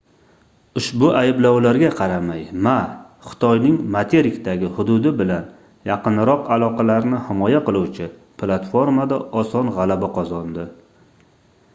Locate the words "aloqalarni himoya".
6.57-7.63